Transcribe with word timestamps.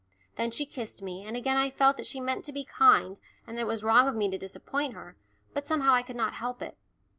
Then 0.35 0.49
she 0.49 0.65
kissed 0.65 1.03
me, 1.03 1.23
and 1.27 1.37
again 1.37 1.57
I 1.57 1.69
felt 1.69 1.95
that 1.97 2.07
she 2.07 2.19
meant 2.19 2.43
to 2.45 2.51
be 2.51 2.63
kind 2.63 3.19
and 3.45 3.55
that 3.55 3.61
it 3.61 3.67
was 3.67 3.83
wrong 3.83 4.07
of 4.07 4.15
me 4.15 4.31
to 4.31 4.37
disappoint 4.39 4.95
her, 4.95 5.15
but 5.53 5.67
somehow 5.67 5.93
I 5.93 6.01
could 6.01 6.15
not 6.15 6.33
help 6.33 6.63
it. 6.63 6.75